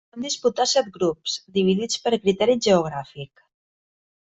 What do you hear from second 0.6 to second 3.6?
set grups, dividits per criteri geogràfic.